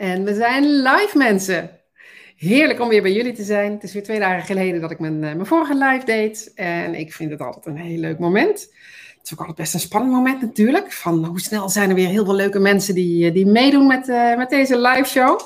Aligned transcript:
En 0.00 0.24
we 0.24 0.34
zijn 0.34 0.64
live 0.64 1.18
mensen. 1.18 1.70
Heerlijk 2.36 2.80
om 2.80 2.88
weer 2.88 3.02
bij 3.02 3.12
jullie 3.12 3.32
te 3.32 3.42
zijn. 3.42 3.72
Het 3.72 3.82
is 3.82 3.92
weer 3.92 4.02
twee 4.02 4.18
dagen 4.18 4.46
geleden 4.46 4.80
dat 4.80 4.90
ik 4.90 4.98
mijn, 4.98 5.14
eh, 5.14 5.20
mijn 5.20 5.46
vorige 5.46 5.74
live 5.74 6.04
deed. 6.04 6.52
En 6.54 6.94
ik 6.94 7.12
vind 7.12 7.30
het 7.30 7.40
altijd 7.40 7.66
een 7.66 7.76
heel 7.76 7.98
leuk 7.98 8.18
moment. 8.18 8.60
Het 9.18 9.20
is 9.22 9.32
ook 9.32 9.38
altijd 9.38 9.56
best 9.56 9.74
een 9.74 9.80
spannend 9.80 10.12
moment 10.12 10.40
natuurlijk. 10.40 10.92
Van 10.92 11.24
hoe 11.24 11.40
snel 11.40 11.68
zijn 11.68 11.88
er 11.88 11.94
weer 11.94 12.08
heel 12.08 12.24
veel 12.24 12.34
leuke 12.34 12.58
mensen 12.58 12.94
die, 12.94 13.26
eh, 13.26 13.34
die 13.34 13.46
meedoen 13.46 13.86
met, 13.86 14.08
uh, 14.08 14.36
met 14.36 14.50
deze 14.50 14.78
live 14.78 15.08
show. 15.08 15.40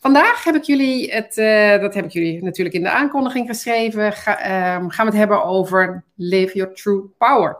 Vandaag 0.00 0.44
heb 0.44 0.54
ik 0.54 0.62
jullie, 0.62 1.12
het, 1.12 1.34
dat 1.80 1.94
heb 1.94 2.04
ik 2.04 2.10
jullie 2.10 2.42
natuurlijk 2.42 2.76
in 2.76 2.82
de 2.82 2.90
aankondiging 2.90 3.48
geschreven, 3.48 4.12
ehm, 4.12 4.88
gaan 4.88 5.06
we 5.06 5.10
het 5.10 5.20
hebben 5.20 5.44
over 5.44 6.04
Live 6.14 6.54
Your 6.54 6.74
True 6.74 7.00
Power. 7.18 7.56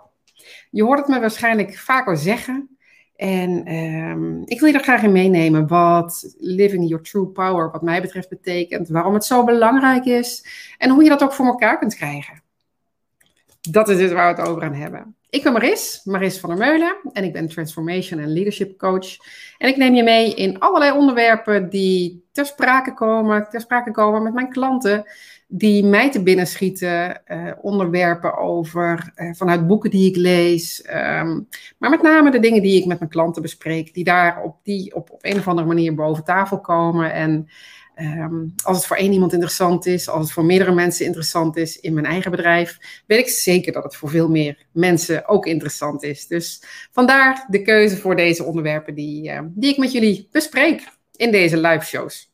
Je 0.70 0.82
hoort 0.82 0.98
het 0.98 1.08
me 1.08 1.20
waarschijnlijk 1.20 1.76
vaker 1.76 2.16
zeggen, 2.16 2.77
en 3.18 3.74
um, 3.74 4.42
ik 4.44 4.60
wil 4.60 4.68
je 4.68 4.74
er 4.74 4.82
graag 4.82 5.02
in 5.02 5.12
meenemen 5.12 5.66
wat 5.66 6.34
living 6.36 6.88
your 6.88 7.04
true 7.04 7.26
power, 7.26 7.70
wat 7.70 7.82
mij 7.82 8.00
betreft, 8.00 8.28
betekent, 8.28 8.88
waarom 8.88 9.14
het 9.14 9.24
zo 9.24 9.44
belangrijk 9.44 10.04
is 10.04 10.44
en 10.78 10.90
hoe 10.90 11.02
je 11.02 11.08
dat 11.08 11.22
ook 11.22 11.32
voor 11.32 11.46
elkaar 11.46 11.78
kunt 11.78 11.94
krijgen. 11.94 12.42
Dat 13.70 13.88
is 13.88 14.00
het 14.00 14.12
waar 14.12 14.34
we 14.34 14.40
het 14.40 14.50
over 14.50 14.62
gaan 14.62 14.74
hebben. 14.74 15.16
Ik 15.30 15.42
ben 15.42 15.52
Maris, 15.52 16.00
Maris 16.04 16.38
van 16.38 16.48
der 16.48 16.58
Meulen 16.58 16.96
en 17.12 17.24
ik 17.24 17.32
ben 17.32 17.48
Transformation 17.48 18.20
en 18.20 18.32
Leadership 18.32 18.78
Coach. 18.78 19.16
En 19.58 19.68
ik 19.68 19.76
neem 19.76 19.94
je 19.94 20.02
mee 20.02 20.34
in 20.34 20.58
allerlei 20.58 20.92
onderwerpen 20.92 21.70
die 21.70 22.24
ter 22.32 22.46
sprake 22.46 22.94
komen, 22.94 23.46
ter 23.50 23.60
sprake 23.60 23.90
komen 23.90 24.22
met 24.22 24.34
mijn 24.34 24.50
klanten 24.50 25.04
die 25.50 25.84
mij 25.84 26.10
te 26.10 26.22
binnen 26.22 26.46
schieten, 26.46 27.22
uh, 27.26 27.52
onderwerpen 27.60 28.36
over, 28.36 29.12
uh, 29.16 29.34
vanuit 29.34 29.66
boeken 29.66 29.90
die 29.90 30.08
ik 30.08 30.16
lees, 30.16 30.84
um, 30.86 31.48
maar 31.78 31.90
met 31.90 32.02
name 32.02 32.30
de 32.30 32.40
dingen 32.40 32.62
die 32.62 32.80
ik 32.80 32.86
met 32.86 32.98
mijn 32.98 33.10
klanten 33.10 33.42
bespreek, 33.42 33.94
die 33.94 34.04
daar 34.04 34.42
op, 34.42 34.56
die 34.62 34.94
op, 34.94 35.10
op 35.10 35.24
een 35.24 35.38
of 35.38 35.48
andere 35.48 35.66
manier 35.66 35.94
boven 35.94 36.24
tafel 36.24 36.60
komen. 36.60 37.12
En 37.12 37.48
um, 38.00 38.54
als 38.64 38.76
het 38.76 38.86
voor 38.86 38.96
één 38.96 39.12
iemand 39.12 39.32
interessant 39.32 39.86
is, 39.86 40.08
als 40.08 40.22
het 40.22 40.32
voor 40.32 40.44
meerdere 40.44 40.72
mensen 40.72 41.06
interessant 41.06 41.56
is 41.56 41.80
in 41.80 41.94
mijn 41.94 42.06
eigen 42.06 42.30
bedrijf, 42.30 43.02
weet 43.06 43.18
ik 43.18 43.28
zeker 43.28 43.72
dat 43.72 43.84
het 43.84 43.96
voor 43.96 44.08
veel 44.08 44.28
meer 44.28 44.66
mensen 44.72 45.28
ook 45.28 45.46
interessant 45.46 46.02
is. 46.02 46.26
Dus 46.26 46.62
vandaar 46.92 47.46
de 47.48 47.62
keuze 47.62 47.96
voor 47.96 48.16
deze 48.16 48.44
onderwerpen 48.44 48.94
die, 48.94 49.30
uh, 49.30 49.40
die 49.44 49.70
ik 49.70 49.78
met 49.78 49.92
jullie 49.92 50.28
bespreek 50.32 50.82
in 51.16 51.30
deze 51.30 51.56
live 51.60 51.84
shows. 51.84 52.32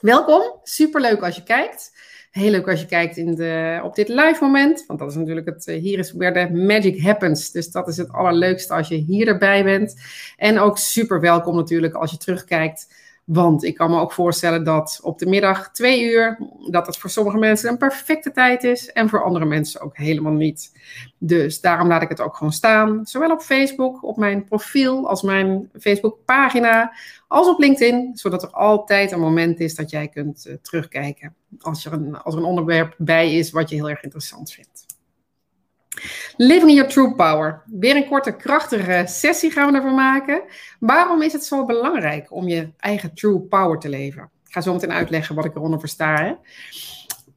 Welkom, 0.00 0.42
superleuk 0.62 1.22
als 1.22 1.36
je 1.36 1.42
kijkt. 1.42 1.92
Heel 2.30 2.50
leuk 2.50 2.68
als 2.68 2.80
je 2.80 2.86
kijkt 2.86 3.16
in 3.16 3.34
de, 3.34 3.80
op 3.82 3.94
dit 3.94 4.08
live 4.08 4.38
moment. 4.40 4.84
Want 4.86 4.98
dat 4.98 5.10
is 5.10 5.16
natuurlijk 5.16 5.46
het, 5.46 5.66
eh, 5.66 5.80
hier 5.80 5.98
is 5.98 6.12
where 6.12 6.46
the 6.46 6.54
magic 6.54 7.00
happens. 7.00 7.50
Dus 7.50 7.70
dat 7.70 7.88
is 7.88 7.96
het 7.96 8.12
allerleukste 8.12 8.74
als 8.74 8.88
je 8.88 8.94
hier 8.94 9.26
erbij 9.26 9.64
bent. 9.64 9.94
En 10.36 10.58
ook 10.58 10.78
super 10.78 11.20
welkom 11.20 11.56
natuurlijk 11.56 11.94
als 11.94 12.10
je 12.10 12.16
terugkijkt. 12.16 12.86
Want 13.28 13.64
ik 13.64 13.74
kan 13.74 13.90
me 13.90 14.00
ook 14.00 14.12
voorstellen 14.12 14.64
dat 14.64 15.00
op 15.02 15.18
de 15.18 15.26
middag 15.26 15.72
twee 15.72 16.10
uur, 16.10 16.38
dat 16.70 16.86
het 16.86 16.96
voor 16.96 17.10
sommige 17.10 17.38
mensen 17.38 17.70
een 17.70 17.78
perfecte 17.78 18.30
tijd 18.30 18.64
is 18.64 18.92
en 18.92 19.08
voor 19.08 19.24
andere 19.24 19.44
mensen 19.44 19.80
ook 19.80 19.96
helemaal 19.96 20.32
niet. 20.32 20.72
Dus 21.18 21.60
daarom 21.60 21.88
laat 21.88 22.02
ik 22.02 22.08
het 22.08 22.20
ook 22.20 22.36
gewoon 22.36 22.52
staan, 22.52 23.06
zowel 23.06 23.30
op 23.30 23.40
Facebook, 23.40 24.04
op 24.04 24.16
mijn 24.16 24.44
profiel, 24.44 25.08
als 25.08 25.22
mijn 25.22 25.70
Facebookpagina, 25.80 26.92
als 27.26 27.48
op 27.48 27.58
LinkedIn, 27.58 28.10
zodat 28.16 28.42
er 28.42 28.50
altijd 28.50 29.12
een 29.12 29.20
moment 29.20 29.60
is 29.60 29.74
dat 29.74 29.90
jij 29.90 30.08
kunt 30.08 30.46
uh, 30.46 30.54
terugkijken 30.62 31.34
als 31.60 31.84
er, 31.84 31.92
een, 31.92 32.16
als 32.16 32.34
er 32.34 32.40
een 32.40 32.46
onderwerp 32.46 32.94
bij 32.98 33.34
is 33.34 33.50
wat 33.50 33.68
je 33.68 33.76
heel 33.76 33.90
erg 33.90 34.02
interessant 34.02 34.52
vindt. 34.52 34.97
Living 36.36 36.72
your 36.72 36.90
true 36.90 37.14
power. 37.14 37.62
Weer 37.66 37.96
een 37.96 38.08
korte, 38.08 38.36
krachtige 38.36 39.04
sessie 39.06 39.50
gaan 39.50 39.70
we 39.70 39.76
ervan 39.76 39.94
maken. 39.94 40.42
Waarom 40.80 41.22
is 41.22 41.32
het 41.32 41.44
zo 41.44 41.64
belangrijk 41.64 42.32
om 42.32 42.48
je 42.48 42.68
eigen 42.78 43.14
true 43.14 43.38
power 43.38 43.78
te 43.78 43.88
leven? 43.88 44.22
Ik 44.22 44.52
ga 44.52 44.60
zo 44.60 44.72
meteen 44.72 44.92
uitleggen 44.92 45.34
wat 45.34 45.44
ik 45.44 45.54
eronder 45.54 45.80
versta. 45.80 46.16
Hè? 46.24 46.32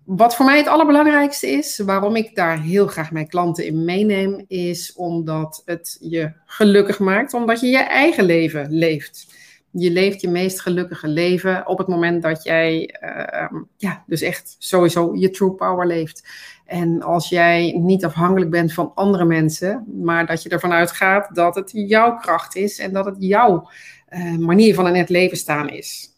Wat 0.04 0.36
voor 0.36 0.46
mij 0.46 0.58
het 0.58 0.68
allerbelangrijkste 0.68 1.48
is, 1.48 1.80
waarom 1.80 2.16
ik 2.16 2.36
daar 2.36 2.62
heel 2.62 2.88
graag 2.88 3.12
mijn 3.12 3.28
klanten 3.28 3.66
in 3.66 3.86
meeneem, 3.86 4.46
is 4.48 4.94
omdat 4.94 5.62
het 5.66 5.98
je 6.00 6.32
gelukkig 6.46 7.00
maakt, 7.00 7.34
omdat 7.34 7.60
je 7.60 7.68
je 7.68 7.78
eigen 7.78 8.24
leven 8.24 8.72
leeft 8.72 9.28
je 9.72 9.92
leeft 9.92 10.22
je 10.22 10.30
meest 10.30 10.62
gelukkige 10.62 11.08
leven 11.08 11.68
op 11.68 11.78
het 11.78 11.88
moment 11.88 12.22
dat 12.22 12.44
jij, 12.44 12.96
uh, 13.04 13.59
ja, 13.78 14.04
dus 14.08 14.22
echt 14.22 14.56
sowieso 14.59 15.16
je 15.16 15.30
true 15.30 15.52
power 15.52 15.88
leeft. 15.88 16.28
En 16.66 17.02
als 17.02 17.30
jij 17.30 17.72
niet 17.72 18.06
afhankelijk 18.06 18.52
bent 18.52 18.74
van 18.74 18.92
andere 18.96 19.26
mensen, 19.26 19.86
maar 20.04 20.26
dat 20.26 20.44
je 20.44 20.50
ervan 20.50 20.72
uitgaat 20.72 21.36
dat 21.36 21.56
het 21.56 21.72
jouw 21.74 22.18
kracht 22.18 22.56
is 22.56 22.80
en 22.80 22.94
dat 22.94 23.06
het 23.06 23.16
jouw 23.20 23.70
uh, 24.09 24.38
manier 24.38 24.76
van 24.76 24.88
in 24.88 24.96
het 24.96 25.09
leven 25.09 25.38
staan 25.38 25.70
is. 25.70 26.09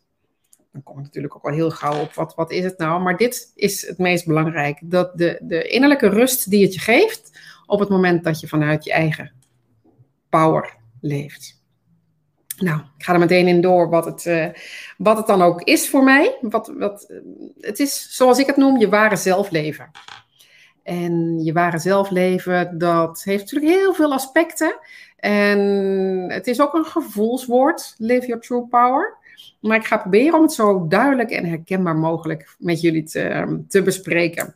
Dan 0.71 0.83
kom 0.83 0.97
ik 0.97 1.03
natuurlijk 1.03 1.35
ook 1.35 1.43
al 1.43 1.53
heel 1.53 1.71
gauw 1.71 2.01
op 2.01 2.13
wat, 2.13 2.35
wat 2.35 2.51
is 2.51 2.63
het 2.63 2.77
nou. 2.77 3.01
Maar 3.01 3.17
dit 3.17 3.51
is 3.55 3.87
het 3.87 3.97
meest 3.97 4.25
belangrijk. 4.25 4.79
Dat 4.83 5.17
de, 5.17 5.39
de 5.41 5.67
innerlijke 5.67 6.07
rust 6.07 6.49
die 6.49 6.63
het 6.63 6.73
je 6.73 6.79
geeft 6.79 7.39
op 7.65 7.79
het 7.79 7.89
moment 7.89 8.23
dat 8.23 8.39
je 8.39 8.47
vanuit 8.47 8.83
je 8.83 8.91
eigen 8.91 9.31
power 10.29 10.77
leeft. 11.01 11.62
Nou, 12.63 12.79
ik 12.97 13.03
ga 13.03 13.13
er 13.13 13.19
meteen 13.19 13.47
in 13.47 13.61
door 13.61 13.89
wat 13.89 14.05
het, 14.05 14.25
uh, 14.25 14.47
wat 14.97 15.17
het 15.17 15.27
dan 15.27 15.41
ook 15.41 15.61
is 15.61 15.89
voor 15.89 16.03
mij. 16.03 16.37
Wat, 16.41 16.73
wat, 16.77 17.05
uh, 17.09 17.17
het 17.59 17.79
is, 17.79 18.07
zoals 18.15 18.39
ik 18.39 18.45
het 18.45 18.57
noem, 18.57 18.79
je 18.79 18.89
ware 18.89 19.15
zelfleven. 19.15 19.91
En 20.83 21.43
je 21.43 21.53
ware 21.53 21.79
zelfleven, 21.79 22.77
dat 22.77 23.23
heeft 23.23 23.43
natuurlijk 23.51 23.81
heel 23.81 23.93
veel 23.93 24.13
aspecten. 24.13 24.79
En 25.17 25.59
het 26.27 26.47
is 26.47 26.61
ook 26.61 26.73
een 26.73 26.85
gevoelswoord, 26.85 27.95
live 27.97 28.27
your 28.27 28.41
true 28.41 28.67
power. 28.67 29.17
Maar 29.61 29.77
ik 29.77 29.85
ga 29.85 29.97
proberen 29.97 30.35
om 30.35 30.41
het 30.41 30.53
zo 30.53 30.87
duidelijk 30.87 31.29
en 31.29 31.45
herkenbaar 31.45 31.95
mogelijk 31.95 32.55
met 32.59 32.81
jullie 32.81 33.03
te, 33.03 33.59
te 33.67 33.81
bespreken. 33.81 34.55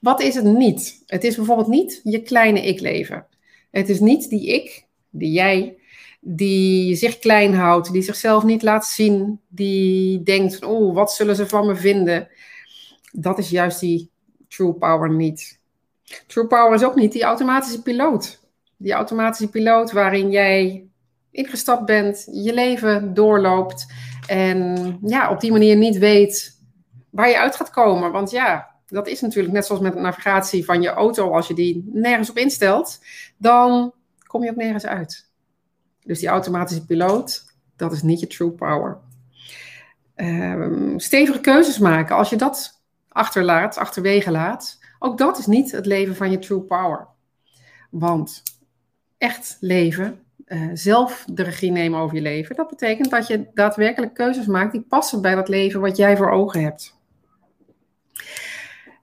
Wat 0.00 0.20
is 0.20 0.34
het 0.34 0.44
niet? 0.44 1.02
Het 1.06 1.24
is 1.24 1.36
bijvoorbeeld 1.36 1.68
niet 1.68 2.00
je 2.04 2.22
kleine 2.22 2.66
ik 2.66 2.80
leven. 2.80 3.26
Het 3.70 3.88
is 3.88 4.00
niet 4.00 4.28
die 4.30 4.54
ik, 4.54 4.84
die 5.10 5.32
jij, 5.32 5.77
die 6.20 6.94
zich 6.96 7.18
klein 7.18 7.54
houdt, 7.54 7.92
die 7.92 8.02
zichzelf 8.02 8.44
niet 8.44 8.62
laat 8.62 8.86
zien, 8.86 9.40
die 9.48 10.22
denkt, 10.22 10.64
oh, 10.64 10.94
wat 10.94 11.12
zullen 11.12 11.36
ze 11.36 11.46
van 11.46 11.66
me 11.66 11.76
vinden? 11.76 12.28
Dat 13.12 13.38
is 13.38 13.50
juist 13.50 13.80
die 13.80 14.10
true 14.48 14.72
power 14.72 15.10
niet. 15.10 15.60
True 16.26 16.46
power 16.46 16.74
is 16.74 16.84
ook 16.84 16.94
niet 16.94 17.12
die 17.12 17.22
automatische 17.22 17.82
piloot. 17.82 18.40
Die 18.76 18.92
automatische 18.92 19.50
piloot 19.50 19.92
waarin 19.92 20.30
jij 20.30 20.88
ingestapt 21.30 21.84
bent, 21.84 22.28
je 22.32 22.54
leven 22.54 23.14
doorloopt 23.14 23.86
en 24.26 24.98
ja, 25.02 25.30
op 25.30 25.40
die 25.40 25.52
manier 25.52 25.76
niet 25.76 25.98
weet 25.98 26.60
waar 27.10 27.28
je 27.28 27.38
uit 27.38 27.56
gaat 27.56 27.70
komen. 27.70 28.12
Want 28.12 28.30
ja, 28.30 28.70
dat 28.86 29.08
is 29.08 29.20
natuurlijk 29.20 29.54
net 29.54 29.66
zoals 29.66 29.82
met 29.82 29.92
de 29.92 30.00
navigatie 30.00 30.64
van 30.64 30.82
je 30.82 30.88
auto, 30.88 31.32
als 31.32 31.48
je 31.48 31.54
die 31.54 31.90
nergens 31.92 32.30
op 32.30 32.38
instelt, 32.38 32.98
dan 33.36 33.92
kom 34.26 34.44
je 34.44 34.50
ook 34.50 34.56
nergens 34.56 34.86
uit. 34.86 35.27
Dus 36.08 36.18
die 36.18 36.28
automatische 36.28 36.84
piloot, 36.84 37.44
dat 37.76 37.92
is 37.92 38.02
niet 38.02 38.20
je 38.20 38.26
true 38.26 38.50
power. 38.50 38.98
Uh, 40.16 40.92
stevige 40.96 41.40
keuzes 41.40 41.78
maken, 41.78 42.16
als 42.16 42.30
je 42.30 42.36
dat 42.36 42.82
achterlaat, 43.08 43.76
achterwege 43.76 44.30
laat, 44.30 44.78
ook 44.98 45.18
dat 45.18 45.38
is 45.38 45.46
niet 45.46 45.70
het 45.70 45.86
leven 45.86 46.16
van 46.16 46.30
je 46.30 46.38
true 46.38 46.60
power. 46.60 47.06
Want 47.90 48.42
echt 49.18 49.56
leven, 49.60 50.20
uh, 50.46 50.70
zelf 50.72 51.24
de 51.30 51.42
regie 51.42 51.70
nemen 51.70 52.00
over 52.00 52.16
je 52.16 52.22
leven, 52.22 52.56
dat 52.56 52.68
betekent 52.68 53.10
dat 53.10 53.26
je 53.26 53.46
daadwerkelijk 53.54 54.14
keuzes 54.14 54.46
maakt 54.46 54.72
die 54.72 54.86
passen 54.88 55.22
bij 55.22 55.34
dat 55.34 55.48
leven 55.48 55.80
wat 55.80 55.96
jij 55.96 56.16
voor 56.16 56.30
ogen 56.30 56.62
hebt. 56.62 56.96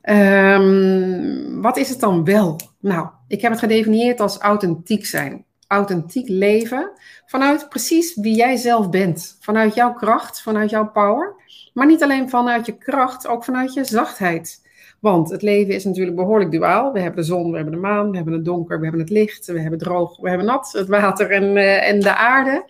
Um, 0.09 1.61
wat 1.61 1.77
is 1.77 1.89
het 1.89 1.99
dan 1.99 2.23
wel? 2.23 2.59
Nou, 2.79 3.07
ik 3.27 3.41
heb 3.41 3.51
het 3.51 3.59
gedefinieerd 3.59 4.19
als 4.19 4.37
authentiek 4.37 5.05
zijn 5.05 5.45
authentiek 5.67 6.29
leven 6.29 6.91
vanuit 7.25 7.69
precies 7.69 8.15
wie 8.15 8.35
jij 8.35 8.55
zelf 8.55 8.89
bent. 8.89 9.37
Vanuit 9.39 9.75
jouw 9.75 9.93
kracht, 9.93 10.41
vanuit 10.41 10.69
jouw 10.69 10.91
power. 10.91 11.35
Maar 11.73 11.85
niet 11.85 12.03
alleen 12.03 12.29
vanuit 12.29 12.65
je 12.65 12.77
kracht, 12.77 13.27
ook 13.27 13.43
vanuit 13.43 13.73
je 13.73 13.83
zachtheid. 13.83 14.63
Want 14.99 15.29
het 15.29 15.41
leven 15.41 15.73
is 15.73 15.83
natuurlijk 15.85 16.15
behoorlijk 16.15 16.51
duaal. 16.51 16.91
We 16.91 16.99
hebben 16.99 17.19
de 17.19 17.27
zon, 17.27 17.49
we 17.49 17.55
hebben 17.55 17.73
de 17.73 17.79
maan, 17.79 18.09
we 18.09 18.15
hebben 18.15 18.33
het 18.33 18.45
donker, 18.45 18.77
we 18.77 18.83
hebben 18.83 19.01
het 19.01 19.09
licht, 19.09 19.45
we 19.45 19.59
hebben 19.59 19.79
droog, 19.79 20.17
we 20.17 20.29
hebben 20.29 20.47
nat, 20.47 20.71
het 20.71 20.87
water 20.87 21.31
en, 21.31 21.43
uh, 21.43 21.89
en 21.89 21.99
de 21.99 22.15
aarde. 22.15 22.65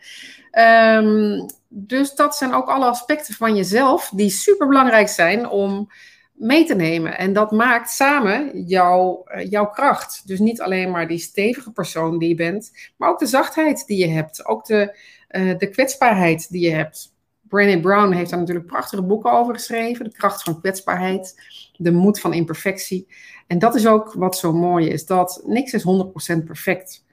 Um, 1.00 1.46
dus 1.68 2.16
dat 2.16 2.36
zijn 2.36 2.54
ook 2.54 2.68
alle 2.68 2.86
aspecten 2.86 3.34
van 3.34 3.56
jezelf 3.56 4.12
die 4.14 4.30
super 4.30 4.68
belangrijk 4.68 5.08
zijn 5.08 5.50
om 5.50 5.90
mee 6.36 6.66
te 6.66 6.76
nemen. 6.76 7.18
En 7.18 7.34
dat 7.34 7.52
maakt 7.52 7.90
samen 7.90 8.64
jouw, 8.66 9.24
eh, 9.24 9.50
jouw 9.50 9.70
kracht. 9.70 10.28
Dus 10.28 10.40
niet 10.40 10.62
alleen 10.62 10.92
maar 10.92 11.08
die 11.08 11.18
stevige 11.18 11.72
persoon 11.72 12.18
die 12.18 12.30
je 12.30 12.36
bent, 12.36 12.72
maar 12.98 13.10
ook 13.10 13.20
de 13.20 13.26
zachtheid 13.26 13.88
die 13.88 13.98
je 13.98 14.08
hebt. 14.08 14.46
Ook 14.46 14.66
de, 14.66 14.98
uh, 15.30 15.58
de 15.58 15.70
kwetsbaarheid 15.70 16.50
die 16.50 16.62
je 16.62 16.76
hebt. 16.76 17.14
Brené 17.48 17.80
Brown 17.80 18.12
heeft 18.12 18.30
daar 18.30 18.40
natuurlijk 18.40 18.66
prachtige 18.66 19.04
boeken 19.04 19.32
over 19.32 19.54
geschreven. 19.54 20.06
De 20.06 20.12
kracht 20.12 20.44
van 20.44 20.60
kwetsbaarheid, 20.60 21.42
de 21.78 21.92
moed 21.92 22.20
van 22.20 22.34
imperfectie. 22.34 23.08
En 23.48 23.60
dat 23.60 23.76
is 23.76 23.88
ook 23.88 24.14
wat 24.14 24.38
zo 24.38 24.54
mooi 24.54 24.88
is, 24.90 25.06
dat 25.06 25.42
niks 25.46 25.74
is 25.74 25.84
100% 25.84 26.46
perfect. 26.46 27.05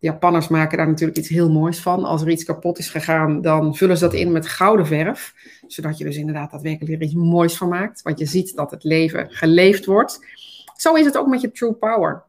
De 0.00 0.06
Japanners 0.06 0.48
maken 0.48 0.78
daar 0.78 0.88
natuurlijk 0.88 1.18
iets 1.18 1.28
heel 1.28 1.50
moois 1.50 1.80
van. 1.80 2.04
Als 2.04 2.22
er 2.22 2.30
iets 2.30 2.44
kapot 2.44 2.78
is 2.78 2.88
gegaan, 2.90 3.40
dan 3.40 3.76
vullen 3.76 3.96
ze 3.96 4.04
dat 4.04 4.14
in 4.14 4.32
met 4.32 4.48
gouden 4.48 4.86
verf. 4.86 5.34
Zodat 5.66 5.98
je 5.98 6.04
dus 6.04 6.16
inderdaad 6.16 6.50
daadwerkelijk 6.50 6.94
er 6.94 7.02
iets 7.02 7.14
moois 7.14 7.56
van 7.56 7.68
maakt. 7.68 8.02
Want 8.02 8.18
je 8.18 8.24
ziet 8.24 8.56
dat 8.56 8.70
het 8.70 8.84
leven 8.84 9.30
geleefd 9.30 9.84
wordt. 9.84 10.26
Zo 10.76 10.94
is 10.94 11.04
het 11.04 11.16
ook 11.16 11.26
met 11.26 11.40
je 11.40 11.50
true 11.52 11.72
power. 11.72 12.22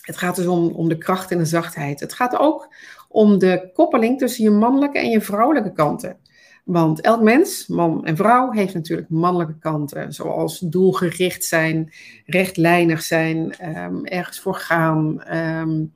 Het 0.00 0.16
gaat 0.16 0.36
dus 0.36 0.46
om, 0.46 0.68
om 0.68 0.88
de 0.88 0.98
kracht 0.98 1.30
en 1.30 1.38
de 1.38 1.44
zachtheid. 1.44 2.00
Het 2.00 2.12
gaat 2.12 2.38
ook 2.38 2.74
om 3.08 3.38
de 3.38 3.70
koppeling 3.72 4.18
tussen 4.18 4.44
je 4.44 4.50
mannelijke 4.50 4.98
en 4.98 5.10
je 5.10 5.20
vrouwelijke 5.20 5.72
kanten. 5.72 6.16
Want 6.64 7.00
elk 7.00 7.22
mens, 7.22 7.66
man 7.66 8.04
en 8.04 8.16
vrouw, 8.16 8.50
heeft 8.50 8.74
natuurlijk 8.74 9.08
mannelijke 9.08 9.58
kanten, 9.58 10.12
zoals 10.12 10.58
doelgericht 10.58 11.44
zijn, 11.44 11.92
rechtlijnig 12.24 13.02
zijn, 13.02 13.52
ehm, 13.52 14.04
ergens 14.04 14.40
voor 14.40 14.54
gaan, 14.54 15.22
um, 15.36 15.92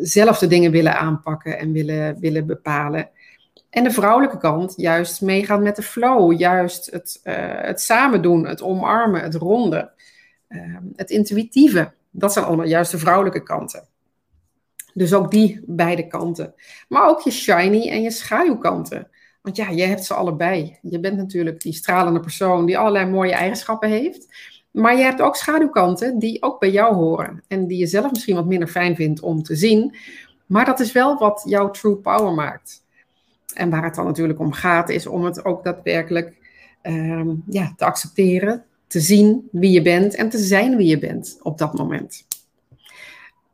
zelf 0.00 0.38
de 0.38 0.46
dingen 0.46 0.70
willen 0.70 0.98
aanpakken 0.98 1.58
en 1.58 1.72
willen, 1.72 2.20
willen 2.20 2.46
bepalen. 2.46 3.10
En 3.70 3.84
de 3.84 3.90
vrouwelijke 3.90 4.38
kant 4.38 4.74
juist 4.76 5.20
meegaan 5.20 5.62
met 5.62 5.76
de 5.76 5.82
flow, 5.82 6.38
juist 6.38 6.90
het, 6.90 7.20
uh, 7.24 7.34
het 7.40 7.80
samen 7.80 8.22
doen, 8.22 8.46
het 8.46 8.62
omarmen, 8.62 9.22
het 9.22 9.34
ronden, 9.34 9.92
ehm, 10.48 10.82
het 10.96 11.10
intuïtieve. 11.10 11.92
Dat 12.10 12.32
zijn 12.32 12.44
allemaal 12.44 12.66
juist 12.66 12.90
de 12.90 12.98
vrouwelijke 12.98 13.42
kanten. 13.42 13.88
Dus 14.94 15.14
ook 15.14 15.30
die 15.30 15.60
beide 15.66 16.06
kanten. 16.06 16.54
Maar 16.88 17.08
ook 17.08 17.20
je 17.20 17.30
shiny 17.30 17.90
en 17.90 18.02
je 18.02 18.10
schaduwkanten. 18.10 19.08
Want 19.42 19.56
ja, 19.56 19.70
je 19.70 19.82
hebt 19.82 20.04
ze 20.04 20.14
allebei. 20.14 20.78
Je 20.82 21.00
bent 21.00 21.16
natuurlijk 21.16 21.60
die 21.60 21.72
stralende 21.72 22.20
persoon 22.20 22.66
die 22.66 22.78
allerlei 22.78 23.10
mooie 23.10 23.32
eigenschappen 23.32 23.88
heeft. 23.88 24.26
Maar 24.78 24.96
je 24.96 25.02
hebt 25.02 25.20
ook 25.20 25.36
schaduwkanten 25.36 26.18
die 26.18 26.42
ook 26.42 26.60
bij 26.60 26.70
jou 26.70 26.94
horen. 26.94 27.42
En 27.48 27.66
die 27.66 27.78
je 27.78 27.86
zelf 27.86 28.10
misschien 28.10 28.34
wat 28.34 28.46
minder 28.46 28.68
fijn 28.68 28.96
vindt 28.96 29.20
om 29.20 29.42
te 29.42 29.56
zien. 29.56 29.96
Maar 30.46 30.64
dat 30.64 30.80
is 30.80 30.92
wel 30.92 31.18
wat 31.18 31.42
jouw 31.46 31.70
true 31.70 31.96
power 31.96 32.32
maakt. 32.32 32.82
En 33.54 33.70
waar 33.70 33.84
het 33.84 33.94
dan 33.94 34.04
natuurlijk 34.04 34.38
om 34.38 34.52
gaat, 34.52 34.88
is 34.88 35.06
om 35.06 35.24
het 35.24 35.44
ook 35.44 35.64
daadwerkelijk 35.64 36.36
ehm, 36.82 37.34
ja, 37.46 37.72
te 37.76 37.84
accepteren, 37.84 38.64
te 38.86 39.00
zien 39.00 39.48
wie 39.52 39.70
je 39.70 39.82
bent 39.82 40.14
en 40.14 40.28
te 40.28 40.38
zijn 40.38 40.76
wie 40.76 40.88
je 40.88 40.98
bent 40.98 41.38
op 41.42 41.58
dat 41.58 41.74
moment. 41.74 42.26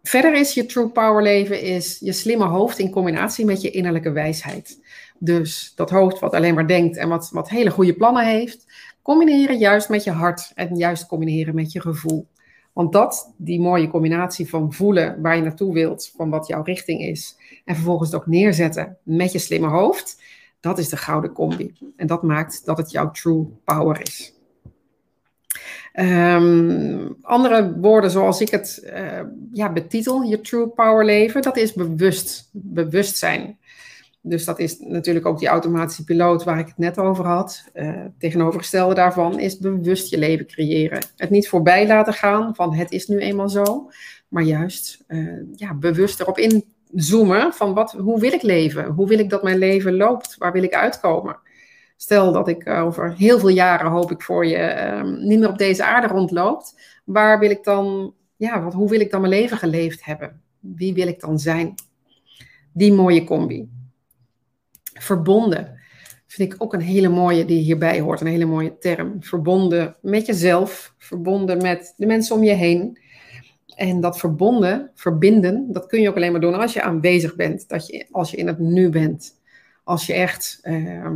Verder 0.02 0.34
is 0.34 0.54
je 0.54 0.66
true 0.66 0.88
power 0.88 1.22
leven 1.22 1.60
is 1.60 1.98
je 2.00 2.12
slimme 2.12 2.44
hoofd 2.44 2.78
in 2.78 2.90
combinatie 2.90 3.44
met 3.44 3.60
je 3.60 3.70
innerlijke 3.70 4.12
wijsheid. 4.12 4.80
Dus 5.18 5.72
dat 5.76 5.90
hoofd 5.90 6.18
wat 6.18 6.34
alleen 6.34 6.54
maar 6.54 6.66
denkt 6.66 6.96
en 6.96 7.08
wat, 7.08 7.30
wat 7.32 7.48
hele 7.48 7.70
goede 7.70 7.94
plannen 7.94 8.26
heeft, 8.26 8.66
combineren 9.04 9.58
juist 9.58 9.88
met 9.88 10.04
je 10.04 10.10
hart 10.10 10.52
en 10.54 10.76
juist 10.76 11.06
combineren 11.06 11.54
met 11.54 11.72
je 11.72 11.80
gevoel. 11.80 12.26
Want 12.72 12.92
dat, 12.92 13.34
die 13.36 13.60
mooie 13.60 13.88
combinatie 13.88 14.48
van 14.48 14.72
voelen 14.72 15.22
waar 15.22 15.36
je 15.36 15.42
naartoe 15.42 15.72
wilt, 15.72 16.12
van 16.16 16.30
wat 16.30 16.46
jouw 16.46 16.62
richting 16.62 17.00
is, 17.00 17.36
en 17.64 17.74
vervolgens 17.74 18.10
het 18.10 18.20
ook 18.20 18.26
neerzetten 18.26 18.96
met 19.02 19.32
je 19.32 19.38
slimme 19.38 19.68
hoofd, 19.68 20.22
dat 20.60 20.78
is 20.78 20.88
de 20.88 20.96
gouden 20.96 21.32
combi. 21.32 21.72
En 21.96 22.06
dat 22.06 22.22
maakt 22.22 22.64
dat 22.64 22.76
het 22.76 22.90
jouw 22.90 23.10
true 23.10 23.46
power 23.64 24.00
is. 24.00 24.32
Um, 26.00 27.16
andere 27.22 27.76
woorden 27.80 28.10
zoals 28.10 28.40
ik 28.40 28.50
het 28.50 28.82
uh, 28.84 29.20
ja, 29.52 29.72
betitel, 29.72 30.22
je 30.22 30.40
true 30.40 30.68
power 30.68 31.04
leven, 31.04 31.42
dat 31.42 31.56
is 31.56 31.72
bewust, 31.72 32.48
bewustzijn. 32.52 33.58
Dus 34.26 34.44
dat 34.44 34.58
is 34.58 34.78
natuurlijk 34.78 35.26
ook 35.26 35.38
die 35.38 35.48
automatische 35.48 36.04
piloot 36.04 36.44
waar 36.44 36.58
ik 36.58 36.66
het 36.66 36.78
net 36.78 36.98
over 36.98 37.26
had. 37.26 37.64
Uh, 37.74 38.04
tegenovergestelde 38.18 38.94
daarvan 38.94 39.38
is 39.38 39.58
bewust 39.58 40.10
je 40.10 40.18
leven 40.18 40.46
creëren. 40.46 41.04
Het 41.16 41.30
niet 41.30 41.48
voorbij 41.48 41.86
laten 41.86 42.12
gaan 42.12 42.54
van 42.54 42.74
het 42.74 42.92
is 42.92 43.06
nu 43.06 43.18
eenmaal 43.18 43.48
zo. 43.48 43.90
Maar 44.28 44.42
juist 44.42 45.04
uh, 45.08 45.40
ja, 45.54 45.74
bewust 45.74 46.20
erop 46.20 46.38
inzoomen 46.38 47.52
van 47.52 47.74
wat, 47.74 47.92
hoe 47.92 48.20
wil 48.20 48.32
ik 48.32 48.42
leven? 48.42 48.86
Hoe 48.86 49.08
wil 49.08 49.18
ik 49.18 49.30
dat 49.30 49.42
mijn 49.42 49.58
leven 49.58 49.96
loopt? 49.96 50.36
Waar 50.38 50.52
wil 50.52 50.62
ik 50.62 50.74
uitkomen? 50.74 51.38
Stel 51.96 52.32
dat 52.32 52.48
ik 52.48 52.68
over 52.68 53.14
heel 53.16 53.38
veel 53.38 53.48
jaren 53.48 53.90
hoop 53.90 54.10
ik 54.10 54.22
voor 54.22 54.46
je 54.46 54.56
uh, 54.56 55.02
niet 55.02 55.38
meer 55.38 55.48
op 55.48 55.58
deze 55.58 55.84
aarde 55.84 56.06
rondloopt. 56.06 56.80
Waar 57.04 57.38
wil 57.38 57.50
ik 57.50 57.64
dan, 57.64 58.14
ja, 58.36 58.62
wat, 58.62 58.72
hoe 58.72 58.88
wil 58.88 59.00
ik 59.00 59.10
dan 59.10 59.20
mijn 59.20 59.32
leven 59.32 59.56
geleefd 59.56 60.04
hebben? 60.04 60.40
Wie 60.60 60.94
wil 60.94 61.08
ik 61.08 61.20
dan 61.20 61.38
zijn? 61.38 61.74
Die 62.72 62.92
mooie 62.92 63.24
combi 63.24 63.68
verbonden. 64.94 65.80
Vind 66.26 66.52
ik 66.52 66.62
ook 66.62 66.72
een 66.72 66.80
hele 66.80 67.08
mooie 67.08 67.44
die 67.44 67.62
hierbij 67.62 68.00
hoort, 68.00 68.20
een 68.20 68.26
hele 68.26 68.44
mooie 68.44 68.78
term. 68.78 69.16
Verbonden 69.20 69.96
met 70.00 70.26
jezelf, 70.26 70.94
verbonden 70.98 71.62
met 71.62 71.94
de 71.96 72.06
mensen 72.06 72.36
om 72.36 72.44
je 72.44 72.52
heen. 72.52 72.98
En 73.76 74.00
dat 74.00 74.18
verbonden, 74.18 74.90
verbinden, 74.94 75.72
dat 75.72 75.86
kun 75.86 76.00
je 76.00 76.08
ook 76.08 76.16
alleen 76.16 76.32
maar 76.32 76.40
doen 76.40 76.60
als 76.60 76.72
je 76.72 76.82
aanwezig 76.82 77.36
bent. 77.36 77.68
Dat 77.68 77.86
je, 77.86 78.06
als 78.10 78.30
je 78.30 78.36
in 78.36 78.46
het 78.46 78.58
nu 78.58 78.88
bent. 78.88 79.40
Als 79.84 80.06
je 80.06 80.12
echt, 80.12 80.60
uh, 80.62 81.10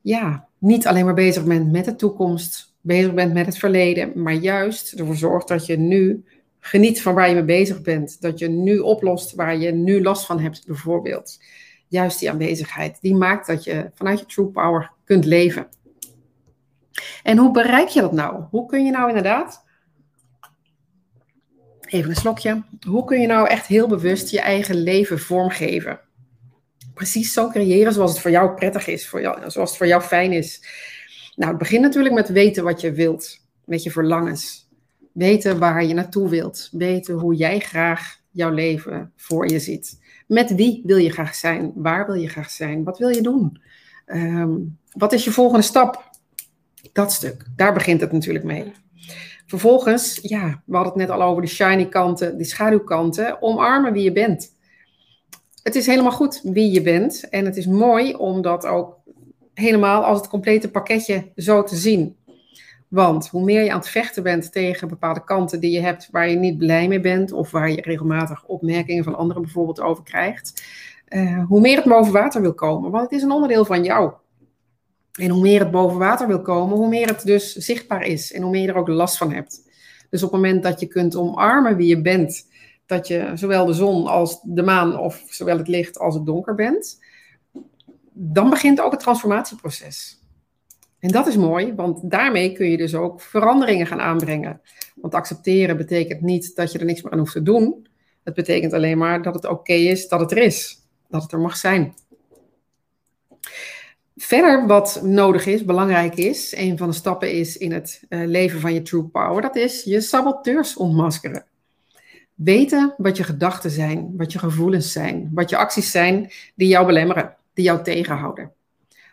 ja, 0.00 0.48
niet 0.58 0.86
alleen 0.86 1.04
maar 1.04 1.14
bezig 1.14 1.44
bent 1.44 1.72
met 1.72 1.84
de 1.84 1.96
toekomst, 1.96 2.74
bezig 2.80 3.14
bent 3.14 3.32
met 3.32 3.46
het 3.46 3.58
verleden, 3.58 4.22
maar 4.22 4.32
juist 4.32 4.92
ervoor 4.92 5.16
zorgt 5.16 5.48
dat 5.48 5.66
je 5.66 5.76
nu 5.76 6.24
geniet 6.58 7.02
van 7.02 7.14
waar 7.14 7.28
je 7.28 7.34
mee 7.34 7.44
bezig 7.44 7.82
bent. 7.82 8.20
Dat 8.20 8.38
je 8.38 8.48
nu 8.48 8.78
oplost 8.78 9.34
waar 9.34 9.56
je 9.56 9.72
nu 9.72 10.02
last 10.02 10.26
van 10.26 10.40
hebt, 10.40 10.66
bijvoorbeeld 10.66 11.38
juist 11.90 12.18
die 12.18 12.30
aanwezigheid, 12.30 12.98
die 13.00 13.14
maakt 13.14 13.46
dat 13.46 13.64
je 13.64 13.90
vanuit 13.94 14.18
je 14.18 14.26
true 14.26 14.46
power 14.46 14.90
kunt 15.04 15.24
leven. 15.24 15.68
En 17.22 17.38
hoe 17.38 17.50
bereik 17.50 17.88
je 17.88 18.00
dat 18.00 18.12
nou? 18.12 18.42
Hoe 18.50 18.66
kun 18.66 18.84
je 18.84 18.90
nou 18.90 19.08
inderdaad, 19.08 19.64
even 21.86 22.10
een 22.10 22.16
slokje, 22.16 22.62
hoe 22.86 23.04
kun 23.04 23.20
je 23.20 23.26
nou 23.26 23.48
echt 23.48 23.66
heel 23.66 23.88
bewust 23.88 24.30
je 24.30 24.40
eigen 24.40 24.82
leven 24.82 25.18
vormgeven? 25.18 26.00
Precies 26.94 27.32
zo 27.32 27.48
creëren 27.48 27.92
zoals 27.92 28.10
het 28.10 28.20
voor 28.20 28.30
jou 28.30 28.54
prettig 28.54 28.86
is, 28.86 29.08
voor 29.08 29.20
jou, 29.20 29.50
zoals 29.50 29.68
het 29.68 29.78
voor 29.78 29.86
jou 29.86 30.02
fijn 30.02 30.32
is. 30.32 30.64
Nou, 31.36 31.50
het 31.50 31.58
begint 31.58 31.82
natuurlijk 31.82 32.14
met 32.14 32.28
weten 32.28 32.64
wat 32.64 32.80
je 32.80 32.92
wilt, 32.92 33.46
met 33.64 33.82
je 33.82 33.90
verlangens. 33.90 34.68
Weten 35.12 35.58
waar 35.58 35.84
je 35.84 35.94
naartoe 35.94 36.28
wilt, 36.28 36.68
weten 36.72 37.14
hoe 37.14 37.34
jij 37.34 37.58
graag 37.58 38.18
jouw 38.30 38.50
leven 38.50 39.12
voor 39.16 39.48
je 39.48 39.58
ziet. 39.58 39.99
Met 40.30 40.54
wie 40.54 40.82
wil 40.84 40.96
je 40.96 41.10
graag 41.10 41.34
zijn? 41.34 41.72
Waar 41.74 42.06
wil 42.06 42.14
je 42.14 42.28
graag 42.28 42.50
zijn? 42.50 42.84
Wat 42.84 42.98
wil 42.98 43.08
je 43.08 43.20
doen? 43.20 43.62
Ehm, 44.06 44.56
wat 44.92 45.12
is 45.12 45.24
je 45.24 45.30
volgende 45.30 45.62
stap? 45.62 46.10
Dat 46.92 47.12
stuk, 47.12 47.46
daar 47.56 47.72
begint 47.72 48.00
het 48.00 48.12
natuurlijk 48.12 48.44
mee. 48.44 48.72
Vervolgens, 49.46 50.18
ja, 50.22 50.62
we 50.64 50.74
hadden 50.74 50.92
het 50.92 51.02
net 51.02 51.10
al 51.10 51.22
over 51.22 51.42
de 51.42 51.48
shiny 51.48 51.88
kanten, 51.88 52.36
die 52.36 52.46
schaduwkanten. 52.46 53.42
Omarmen 53.42 53.92
wie 53.92 54.02
je 54.02 54.12
bent. 54.12 54.56
Het 55.62 55.74
is 55.74 55.86
helemaal 55.86 56.12
goed 56.12 56.40
wie 56.42 56.70
je 56.70 56.82
bent. 56.82 57.28
En 57.28 57.44
het 57.44 57.56
is 57.56 57.66
mooi 57.66 58.14
om 58.14 58.42
dat 58.42 58.66
ook 58.66 58.98
helemaal 59.54 60.04
als 60.04 60.18
het 60.18 60.28
complete 60.28 60.70
pakketje 60.70 61.32
zo 61.36 61.62
te 61.62 61.76
zien. 61.76 62.16
Want 62.90 63.28
hoe 63.28 63.44
meer 63.44 63.62
je 63.62 63.70
aan 63.70 63.78
het 63.78 63.88
vechten 63.88 64.22
bent 64.22 64.52
tegen 64.52 64.88
bepaalde 64.88 65.24
kanten 65.24 65.60
die 65.60 65.70
je 65.70 65.80
hebt 65.80 66.08
waar 66.10 66.28
je 66.28 66.36
niet 66.36 66.58
blij 66.58 66.88
mee 66.88 67.00
bent, 67.00 67.32
of 67.32 67.50
waar 67.50 67.70
je 67.70 67.80
regelmatig 67.80 68.44
opmerkingen 68.44 69.04
van 69.04 69.14
anderen 69.14 69.42
bijvoorbeeld 69.42 69.80
over 69.80 70.04
krijgt, 70.04 70.62
uh, 71.08 71.44
hoe 71.46 71.60
meer 71.60 71.76
het 71.76 71.84
boven 71.84 72.12
water 72.12 72.40
wil 72.40 72.54
komen. 72.54 72.90
Want 72.90 73.02
het 73.02 73.12
is 73.12 73.22
een 73.22 73.30
onderdeel 73.30 73.64
van 73.64 73.84
jou. 73.84 74.12
En 75.12 75.30
hoe 75.30 75.40
meer 75.40 75.60
het 75.60 75.70
boven 75.70 75.98
water 75.98 76.26
wil 76.26 76.42
komen, 76.42 76.76
hoe 76.76 76.88
meer 76.88 77.06
het 77.06 77.24
dus 77.24 77.52
zichtbaar 77.52 78.02
is 78.02 78.32
en 78.32 78.42
hoe 78.42 78.50
meer 78.50 78.62
je 78.62 78.68
er 78.68 78.76
ook 78.76 78.88
last 78.88 79.16
van 79.16 79.32
hebt. 79.32 79.68
Dus 80.10 80.22
op 80.22 80.32
het 80.32 80.40
moment 80.40 80.62
dat 80.62 80.80
je 80.80 80.86
kunt 80.86 81.16
omarmen 81.16 81.76
wie 81.76 81.88
je 81.88 82.02
bent, 82.02 82.48
dat 82.86 83.06
je 83.06 83.30
zowel 83.34 83.66
de 83.66 83.72
zon 83.72 84.06
als 84.06 84.40
de 84.42 84.62
maan 84.62 84.98
of 84.98 85.24
zowel 85.28 85.58
het 85.58 85.68
licht 85.68 85.98
als 85.98 86.14
het 86.14 86.26
donker 86.26 86.54
bent, 86.54 86.98
dan 88.12 88.50
begint 88.50 88.80
ook 88.80 88.90
het 88.90 89.00
transformatieproces. 89.00 90.19
En 91.00 91.10
dat 91.10 91.26
is 91.26 91.36
mooi, 91.36 91.74
want 91.74 92.10
daarmee 92.10 92.52
kun 92.52 92.70
je 92.70 92.76
dus 92.76 92.94
ook 92.94 93.20
veranderingen 93.20 93.86
gaan 93.86 94.00
aanbrengen. 94.00 94.60
Want 94.94 95.14
accepteren 95.14 95.76
betekent 95.76 96.20
niet 96.20 96.56
dat 96.56 96.72
je 96.72 96.78
er 96.78 96.84
niks 96.84 97.02
meer 97.02 97.12
aan 97.12 97.18
hoeft 97.18 97.32
te 97.32 97.42
doen. 97.42 97.86
Het 98.24 98.34
betekent 98.34 98.72
alleen 98.72 98.98
maar 98.98 99.22
dat 99.22 99.34
het 99.34 99.46
oké 99.46 99.72
is 99.72 100.08
dat 100.08 100.20
het 100.20 100.30
er 100.30 100.38
is, 100.38 100.78
dat 101.08 101.22
het 101.22 101.32
er 101.32 101.40
mag 101.40 101.56
zijn. 101.56 101.94
Verder 104.16 104.66
wat 104.66 105.00
nodig 105.02 105.46
is, 105.46 105.64
belangrijk 105.64 106.14
is, 106.14 106.56
een 106.56 106.78
van 106.78 106.88
de 106.88 106.94
stappen 106.94 107.32
is 107.32 107.56
in 107.56 107.72
het 107.72 108.02
uh, 108.08 108.26
leven 108.26 108.60
van 108.60 108.74
je 108.74 108.82
true 108.82 109.04
power, 109.04 109.42
dat 109.42 109.56
is 109.56 109.84
je 109.84 110.00
saboteurs 110.00 110.76
ontmaskeren. 110.76 111.44
Weten 112.34 112.94
wat 112.96 113.16
je 113.16 113.24
gedachten 113.24 113.70
zijn, 113.70 114.12
wat 114.16 114.32
je 114.32 114.38
gevoelens 114.38 114.92
zijn, 114.92 115.30
wat 115.34 115.50
je 115.50 115.56
acties 115.56 115.90
zijn 115.90 116.30
die 116.54 116.68
jou 116.68 116.86
belemmeren, 116.86 117.36
die 117.54 117.64
jou 117.64 117.82
tegenhouden. 117.82 118.52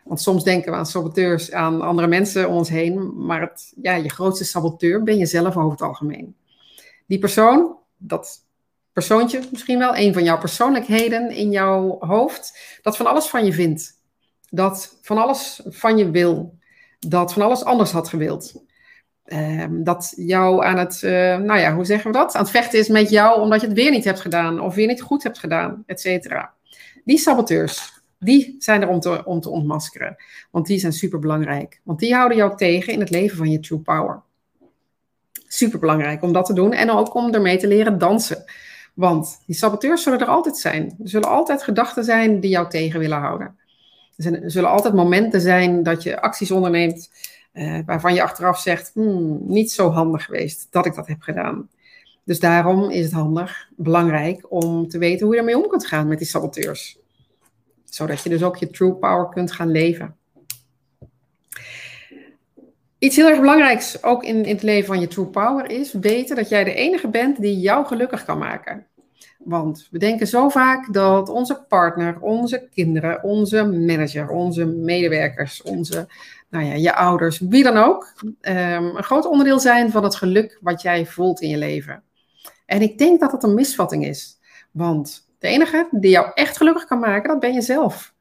Want 0.08 0.20
soms 0.20 0.44
denken 0.44 0.72
we 0.72 0.78
aan 0.78 0.86
saboteurs, 0.86 1.52
aan 1.52 1.80
andere 1.80 2.08
mensen 2.08 2.48
om 2.48 2.56
ons 2.56 2.68
heen. 2.68 3.24
Maar 3.26 3.40
het, 3.40 3.72
ja, 3.82 3.94
je 3.94 4.10
grootste 4.10 4.44
saboteur 4.44 5.02
ben 5.02 5.18
je 5.18 5.26
zelf 5.26 5.56
over 5.56 5.70
het 5.70 5.82
algemeen. 5.82 6.36
Die 7.06 7.18
persoon, 7.18 7.76
dat 7.96 8.46
persoontje 8.92 9.40
misschien 9.50 9.78
wel, 9.78 9.96
een 9.96 10.12
van 10.12 10.24
jouw 10.24 10.38
persoonlijkheden 10.38 11.30
in 11.30 11.50
jouw 11.50 11.96
hoofd, 12.00 12.58
dat 12.82 12.96
van 12.96 13.06
alles 13.06 13.26
van 13.26 13.44
je 13.44 13.52
vindt. 13.52 14.00
Dat 14.50 14.98
van 15.02 15.18
alles 15.18 15.60
van 15.64 15.98
je 15.98 16.10
wil. 16.10 16.58
Dat 16.98 17.32
van 17.32 17.42
alles 17.42 17.64
anders 17.64 17.90
had 17.90 18.08
gewild. 18.08 18.62
Ehm, 19.24 19.82
dat 19.82 20.12
jou 20.16 20.64
aan 20.64 20.78
het, 20.78 21.02
uh, 21.02 21.10
nou 21.36 21.58
ja, 21.58 21.74
hoe 21.74 21.84
zeggen 21.84 22.10
we 22.10 22.16
dat? 22.16 22.34
Aan 22.34 22.42
het 22.42 22.50
vechten 22.50 22.78
is 22.78 22.88
met 22.88 23.10
jou 23.10 23.40
omdat 23.40 23.60
je 23.60 23.66
het 23.66 23.76
weer 23.76 23.90
niet 23.90 24.04
hebt 24.04 24.20
gedaan 24.20 24.60
of 24.60 24.74
weer 24.74 24.86
niet 24.86 25.02
goed 25.02 25.22
hebt 25.22 25.38
gedaan, 25.38 25.82
et 25.86 26.00
cetera. 26.00 26.54
Die 27.04 27.18
saboteurs, 27.18 27.97
die 28.18 28.56
zijn 28.58 28.82
er 28.82 28.88
om 28.88 29.00
te, 29.00 29.24
om 29.24 29.40
te 29.40 29.50
ontmaskeren. 29.50 30.16
Want 30.50 30.66
die 30.66 30.78
zijn 30.78 30.92
super 30.92 31.18
belangrijk. 31.18 31.80
Want 31.82 31.98
die 31.98 32.14
houden 32.14 32.36
jou 32.36 32.56
tegen 32.56 32.92
in 32.92 33.00
het 33.00 33.10
leven 33.10 33.36
van 33.36 33.50
je 33.50 33.60
true 33.60 33.78
power. 33.78 34.22
Super 35.46 35.78
belangrijk 35.78 36.22
om 36.22 36.32
dat 36.32 36.46
te 36.46 36.52
doen 36.52 36.72
en 36.72 36.90
ook 36.90 37.14
om 37.14 37.34
ermee 37.34 37.58
te 37.58 37.68
leren 37.68 37.98
dansen. 37.98 38.44
Want 38.94 39.42
die 39.46 39.56
saboteurs 39.56 40.02
zullen 40.02 40.20
er 40.20 40.26
altijd 40.26 40.56
zijn. 40.56 40.84
Er 40.84 41.08
zullen 41.08 41.28
altijd 41.28 41.62
gedachten 41.62 42.04
zijn 42.04 42.40
die 42.40 42.50
jou 42.50 42.68
tegen 42.68 43.00
willen 43.00 43.18
houden. 43.18 43.56
Er 44.16 44.50
zullen 44.50 44.70
altijd 44.70 44.94
momenten 44.94 45.40
zijn 45.40 45.82
dat 45.82 46.02
je 46.02 46.20
acties 46.20 46.50
onderneemt 46.50 47.10
uh, 47.52 47.78
waarvan 47.86 48.14
je 48.14 48.22
achteraf 48.22 48.58
zegt, 48.58 48.90
hmm, 48.94 49.40
niet 49.46 49.72
zo 49.72 49.90
handig 49.90 50.24
geweest 50.24 50.66
dat 50.70 50.86
ik 50.86 50.94
dat 50.94 51.06
heb 51.06 51.20
gedaan. 51.20 51.68
Dus 52.24 52.40
daarom 52.40 52.90
is 52.90 53.04
het 53.04 53.14
handig, 53.14 53.68
belangrijk 53.76 54.52
om 54.52 54.88
te 54.88 54.98
weten 54.98 55.26
hoe 55.26 55.34
je 55.34 55.40
ermee 55.40 55.58
om 55.58 55.68
kunt 55.68 55.86
gaan 55.86 56.08
met 56.08 56.18
die 56.18 56.26
saboteurs. 56.26 56.98
Zodat 57.90 58.22
je 58.22 58.28
dus 58.28 58.42
ook 58.42 58.56
je 58.56 58.70
true 58.70 58.94
power 58.94 59.28
kunt 59.28 59.52
gaan 59.52 59.70
leven. 59.70 60.16
Iets 62.98 63.16
heel 63.16 63.28
erg 63.28 63.40
belangrijks 63.40 64.02
ook 64.02 64.24
in, 64.24 64.44
het 64.44 64.62
leven 64.62 64.86
van 64.86 65.00
je 65.00 65.06
true 65.06 65.26
power 65.26 65.70
is 65.70 65.92
weten 65.92 66.36
dat 66.36 66.48
jij 66.48 66.64
de 66.64 66.74
enige 66.74 67.08
bent 67.08 67.40
die 67.40 67.60
jou 67.60 67.86
gelukkig 67.86 68.24
kan 68.24 68.38
maken. 68.38 68.86
Want 69.38 69.88
we 69.90 69.98
denken 69.98 70.26
zo 70.26 70.48
vaak 70.48 70.92
dat 70.92 71.28
onze 71.28 71.64
partner, 71.68 72.20
onze 72.20 72.68
kinderen, 72.74 73.22
onze 73.22 73.64
manager, 73.64 74.28
onze 74.28 74.64
medewerkers, 74.64 75.62
onze, 75.62 76.08
nou 76.50 76.64
ja, 76.64 76.74
je 76.74 76.94
ouders, 76.94 77.38
wie 77.38 77.62
dan 77.62 77.76
ook, 77.76 78.14
ehm, 78.40 78.84
een 78.84 79.02
groot 79.02 79.26
onderdeel 79.26 79.60
zijn 79.60 79.90
van 79.90 80.04
het 80.04 80.14
geluk 80.14 80.58
wat 80.60 80.82
jij 80.82 81.06
voelt 81.06 81.40
in 81.40 81.48
je 81.48 81.58
leven. 81.58 82.02
En 82.66 82.82
ik 82.82 82.98
denk 82.98 83.20
dat 83.20 83.30
dat 83.30 83.42
een 83.42 83.54
misvatting 83.54 84.06
is. 84.06 84.38
Want 84.70 85.27
de 85.38 85.48
enige 85.48 85.88
die 85.90 86.10
jou 86.10 86.30
echt 86.34 86.56
gelukkig 86.56 86.84
kan 86.84 86.98
maken, 86.98 87.28
dat 87.28 87.40
ben 87.40 87.52
je 87.52 87.60
zelf. 87.60 88.14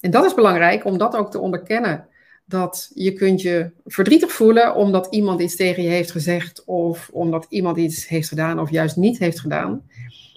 En 0.00 0.10
dat 0.10 0.24
is 0.24 0.34
belangrijk 0.34 0.84
om 0.84 0.98
dat 0.98 1.16
ook 1.16 1.30
te 1.30 1.38
onderkennen. 1.38 2.06
Dat 2.44 2.90
je 2.94 3.12
kunt 3.12 3.42
je 3.42 3.70
verdrietig 3.84 4.32
voelen 4.32 4.74
omdat 4.74 5.06
iemand 5.10 5.40
iets 5.40 5.56
tegen 5.56 5.82
je 5.82 5.88
heeft 5.88 6.10
gezegd 6.10 6.64
of 6.64 7.10
omdat 7.12 7.46
iemand 7.48 7.76
iets 7.76 8.08
heeft 8.08 8.28
gedaan 8.28 8.60
of 8.60 8.70
juist 8.70 8.96
niet 8.96 9.18
heeft 9.18 9.40
gedaan. 9.40 9.88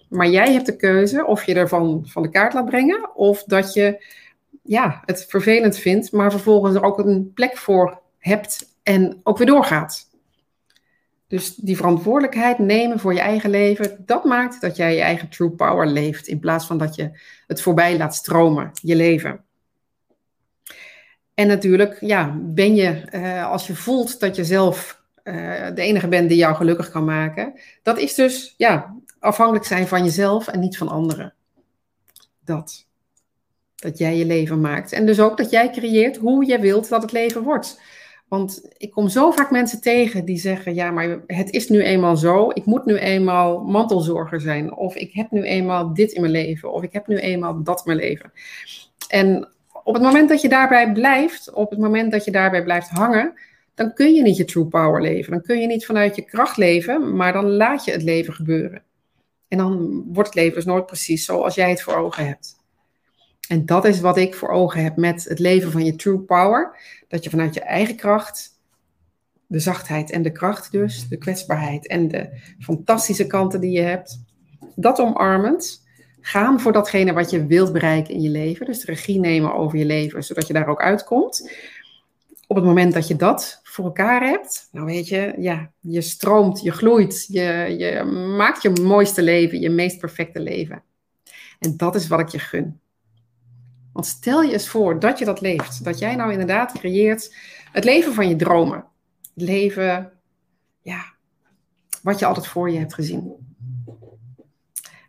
Maar 0.09 0.27
jij 0.27 0.53
hebt 0.53 0.65
de 0.65 0.75
keuze 0.75 1.25
of 1.25 1.43
je 1.43 1.53
ervan 1.53 2.03
van 2.05 2.21
de 2.21 2.29
kaart 2.29 2.53
laat 2.53 2.65
brengen 2.65 3.15
of 3.15 3.43
dat 3.43 3.73
je 3.73 4.05
ja, 4.63 5.01
het 5.05 5.25
vervelend 5.29 5.77
vindt, 5.77 6.11
maar 6.11 6.31
vervolgens 6.31 6.75
er 6.75 6.83
ook 6.83 6.99
een 6.99 7.31
plek 7.33 7.57
voor 7.57 8.01
hebt 8.19 8.75
en 8.83 9.19
ook 9.23 9.37
weer 9.37 9.47
doorgaat. 9.47 10.06
Dus 11.27 11.55
die 11.55 11.75
verantwoordelijkheid 11.75 12.59
nemen 12.59 12.99
voor 12.99 13.13
je 13.13 13.19
eigen 13.19 13.49
leven, 13.49 14.03
dat 14.05 14.23
maakt 14.23 14.61
dat 14.61 14.75
jij 14.75 14.95
je 14.95 15.01
eigen 15.01 15.29
true 15.29 15.49
power 15.49 15.87
leeft, 15.87 16.27
in 16.27 16.39
plaats 16.39 16.65
van 16.65 16.77
dat 16.77 16.95
je 16.95 17.19
het 17.47 17.61
voorbij 17.61 17.97
laat 17.97 18.15
stromen, 18.15 18.71
je 18.81 18.95
leven. 18.95 19.45
En 21.33 21.47
natuurlijk, 21.47 21.97
ja, 21.99 22.37
ben 22.39 22.75
je, 22.75 23.03
uh, 23.11 23.51
als 23.51 23.67
je 23.67 23.75
voelt 23.75 24.19
dat 24.19 24.35
je 24.35 24.45
zelf 24.45 25.01
uh, 25.23 25.33
de 25.73 25.81
enige 25.81 26.07
bent 26.07 26.29
die 26.29 26.37
jou 26.37 26.55
gelukkig 26.55 26.89
kan 26.89 27.05
maken, 27.05 27.59
dat 27.83 27.97
is 27.97 28.13
dus, 28.13 28.53
ja, 28.57 28.95
afhankelijk 29.19 29.65
zijn 29.65 29.87
van 29.87 30.03
jezelf 30.03 30.47
en 30.47 30.59
niet 30.59 30.77
van 30.77 30.87
anderen. 30.87 31.33
Dat. 32.43 32.85
Dat 33.75 33.97
jij 33.97 34.17
je 34.17 34.25
leven 34.25 34.61
maakt. 34.61 34.91
En 34.91 35.05
dus 35.05 35.19
ook 35.19 35.37
dat 35.37 35.49
jij 35.49 35.69
creëert 35.69 36.17
hoe 36.17 36.45
je 36.45 36.59
wilt 36.59 36.89
dat 36.89 37.01
het 37.01 37.11
leven 37.11 37.43
wordt. 37.43 37.81
Want 38.27 38.67
ik 38.77 38.91
kom 38.91 39.09
zo 39.09 39.31
vaak 39.31 39.51
mensen 39.51 39.81
tegen 39.81 40.25
die 40.25 40.37
zeggen: 40.37 40.73
Ja, 40.73 40.91
maar 40.91 41.19
het 41.27 41.51
is 41.51 41.69
nu 41.69 41.81
eenmaal 41.83 42.17
zo. 42.17 42.49
Ik 42.53 42.65
moet 42.65 42.85
nu 42.85 42.97
eenmaal 42.97 43.63
mantelzorger 43.63 44.41
zijn. 44.41 44.75
Of 44.75 44.95
ik 44.95 45.13
heb 45.13 45.31
nu 45.31 45.43
eenmaal 45.43 45.93
dit 45.93 46.11
in 46.11 46.21
mijn 46.21 46.33
leven. 46.33 46.73
Of 46.73 46.83
ik 46.83 46.93
heb 46.93 47.07
nu 47.07 47.17
eenmaal 47.17 47.63
dat 47.63 47.77
in 47.77 47.95
mijn 47.95 48.09
leven. 48.09 48.31
En 49.07 49.49
op 49.83 49.93
het 49.93 50.03
moment 50.03 50.29
dat 50.29 50.41
je 50.41 50.49
daarbij 50.49 50.91
blijft, 50.91 51.53
op 51.53 51.69
het 51.69 51.79
moment 51.79 52.11
dat 52.11 52.25
je 52.25 52.31
daarbij 52.31 52.63
blijft 52.63 52.89
hangen, 52.89 53.33
dan 53.75 53.93
kun 53.93 54.13
je 54.13 54.21
niet 54.21 54.37
je 54.37 54.45
true 54.45 54.65
power 54.65 55.01
leven. 55.01 55.31
Dan 55.31 55.41
kun 55.41 55.59
je 55.59 55.67
niet 55.67 55.85
vanuit 55.85 56.15
je 56.15 56.21
kracht 56.21 56.57
leven, 56.57 57.15
maar 57.15 57.33
dan 57.33 57.51
laat 57.51 57.85
je 57.85 57.91
het 57.91 58.03
leven 58.03 58.33
gebeuren. 58.33 58.83
En 59.47 59.57
dan 59.57 60.03
wordt 60.07 60.29
het 60.29 60.37
leven 60.37 60.55
dus 60.55 60.65
nooit 60.65 60.85
precies 60.85 61.25
zoals 61.25 61.55
jij 61.55 61.69
het 61.69 61.81
voor 61.81 61.95
ogen 61.95 62.27
hebt. 62.27 62.56
En 63.47 63.65
dat 63.65 63.85
is 63.85 63.99
wat 63.99 64.17
ik 64.17 64.35
voor 64.35 64.49
ogen 64.49 64.83
heb 64.83 64.95
met 64.95 65.23
het 65.23 65.39
leven 65.39 65.71
van 65.71 65.85
je 65.85 65.95
true 65.95 66.19
power. 66.19 66.77
Dat 67.07 67.23
je 67.23 67.29
vanuit 67.29 67.53
je 67.53 67.61
eigen 67.61 67.95
kracht, 67.95 68.59
de 69.45 69.59
zachtheid 69.59 70.11
en 70.11 70.21
de 70.21 70.31
kracht 70.31 70.71
dus, 70.71 71.07
de 71.07 71.17
kwetsbaarheid 71.17 71.87
en 71.87 72.07
de 72.07 72.29
fantastische 72.59 73.27
kanten 73.27 73.61
die 73.61 73.71
je 73.71 73.81
hebt, 73.81 74.23
dat 74.75 74.99
omarmend, 74.99 75.85
gaan 76.21 76.59
voor 76.59 76.71
datgene 76.71 77.13
wat 77.13 77.29
je 77.29 77.45
wilt 77.45 77.73
bereiken 77.73 78.13
in 78.13 78.21
je 78.21 78.29
leven. 78.29 78.65
Dus 78.65 78.85
regie 78.85 79.19
nemen 79.19 79.53
over 79.53 79.77
je 79.77 79.85
leven, 79.85 80.23
zodat 80.23 80.47
je 80.47 80.53
daar 80.53 80.67
ook 80.67 80.81
uitkomt. 80.81 81.51
Op 82.47 82.55
het 82.55 82.65
moment 82.65 82.93
dat 82.93 83.07
je 83.07 83.15
dat 83.15 83.59
voor 83.63 83.85
elkaar 83.85 84.21
hebt, 84.21 84.67
nou 84.71 84.85
weet 84.85 85.07
je, 85.07 85.33
ja, 85.37 85.71
je 85.79 86.01
stroomt, 86.01 86.61
je 86.61 86.71
gloeit, 86.71 87.25
je, 87.27 87.75
je 87.77 88.03
maakt 88.37 88.61
je 88.61 88.69
mooiste 88.69 89.21
leven, 89.21 89.59
je 89.59 89.69
meest 89.69 89.99
perfecte 89.99 90.39
leven. 90.39 90.83
En 91.59 91.77
dat 91.77 91.95
is 91.95 92.07
wat 92.07 92.19
ik 92.19 92.27
je 92.27 92.39
gun. 92.39 92.79
Want 93.97 94.09
stel 94.09 94.41
je 94.41 94.53
eens 94.53 94.67
voor 94.67 94.99
dat 94.99 95.19
je 95.19 95.25
dat 95.25 95.41
leeft. 95.41 95.83
Dat 95.83 95.99
jij 95.99 96.15
nou 96.15 96.31
inderdaad 96.31 96.71
creëert 96.71 97.35
het 97.71 97.83
leven 97.83 98.13
van 98.13 98.29
je 98.29 98.35
dromen. 98.35 98.85
Het 99.33 99.43
leven, 99.43 100.11
ja, 100.81 101.03
wat 102.01 102.19
je 102.19 102.25
altijd 102.25 102.47
voor 102.47 102.69
je 102.69 102.79
hebt 102.79 102.93
gezien. 102.93 103.33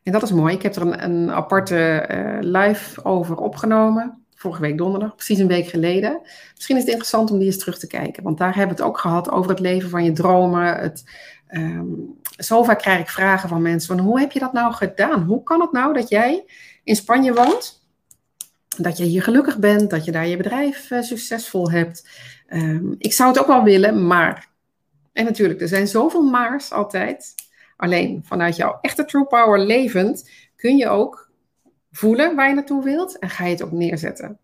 En 0.02 0.12
dat 0.12 0.22
is 0.22 0.32
mooi. 0.32 0.54
Ik 0.54 0.62
heb 0.62 0.76
er 0.76 0.82
een, 0.82 1.04
een 1.04 1.30
aparte 1.30 2.08
uh, 2.10 2.38
live 2.40 3.04
over 3.04 3.36
opgenomen 3.36 4.26
vorige 4.34 4.60
week 4.60 4.78
donderdag, 4.78 5.14
precies 5.14 5.38
een 5.38 5.46
week 5.46 5.66
geleden. 5.66 6.20
Misschien 6.54 6.76
is 6.76 6.82
het 6.82 6.90
interessant 6.90 7.30
om 7.30 7.38
die 7.38 7.46
eens 7.46 7.58
terug 7.58 7.78
te 7.78 7.86
kijken, 7.86 8.22
want 8.22 8.38
daar 8.38 8.54
hebben 8.54 8.76
we 8.76 8.82
het 8.82 8.90
ook 8.90 8.98
gehad 8.98 9.30
over 9.30 9.50
het 9.50 9.60
leven 9.60 9.90
van 9.90 10.04
je 10.04 10.12
dromen. 10.12 10.76
Het, 10.76 11.04
um, 11.50 12.18
zo 12.36 12.62
vaak 12.62 12.78
krijg 12.78 13.00
ik 13.00 13.08
vragen 13.08 13.48
van 13.48 13.62
mensen 13.62 13.96
van 13.96 14.04
hoe 14.04 14.20
heb 14.20 14.32
je 14.32 14.38
dat 14.38 14.52
nou 14.52 14.72
gedaan? 14.72 15.22
Hoe 15.22 15.42
kan 15.42 15.60
het 15.60 15.72
nou 15.72 15.92
dat 15.92 16.08
jij 16.08 16.44
in 16.84 16.96
Spanje 16.96 17.32
woont, 17.32 17.77
dat 18.76 18.96
je 18.96 19.04
hier 19.04 19.22
gelukkig 19.22 19.58
bent, 19.58 19.90
dat 19.90 20.04
je 20.04 20.12
daar 20.12 20.26
je 20.26 20.36
bedrijf 20.36 20.90
uh, 20.90 21.02
succesvol 21.02 21.70
hebt? 21.70 22.08
Um, 22.48 22.94
ik 22.98 23.12
zou 23.12 23.28
het 23.28 23.38
ook 23.38 23.46
wel 23.46 23.62
willen, 23.62 24.06
maar. 24.06 24.48
En 25.12 25.24
natuurlijk, 25.24 25.60
er 25.60 25.68
zijn 25.68 25.88
zoveel 25.88 26.22
maars 26.22 26.72
altijd. 26.72 27.34
Alleen 27.76 28.22
vanuit 28.24 28.56
jouw 28.56 28.78
echte 28.80 29.04
true 29.04 29.24
power 29.24 29.58
levend 29.58 30.30
kun 30.56 30.76
je 30.76 30.88
ook 30.88 31.30
voelen 31.90 32.36
waar 32.36 32.48
je 32.48 32.54
naartoe 32.54 32.84
wilt 32.84 33.18
en 33.18 33.30
ga 33.30 33.44
je 33.44 33.50
het 33.50 33.62
ook 33.62 33.72
neerzetten. 33.72 34.38